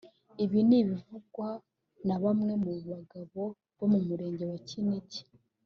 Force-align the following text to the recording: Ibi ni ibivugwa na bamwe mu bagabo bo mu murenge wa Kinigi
Ibi 0.43 0.59
ni 0.67 0.77
ibivugwa 0.81 1.47
na 2.07 2.15
bamwe 2.23 2.53
mu 2.63 2.73
bagabo 2.89 3.41
bo 3.77 3.85
mu 3.91 3.99
murenge 4.07 4.43
wa 4.51 4.59
Kinigi 4.67 5.21